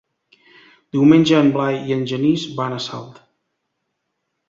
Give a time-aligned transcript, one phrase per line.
[0.95, 3.25] Diumenge en Blai i en Genís van a Salt.